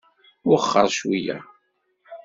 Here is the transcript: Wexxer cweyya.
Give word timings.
Wexxer 0.49 0.87
cweyya. 0.97 1.37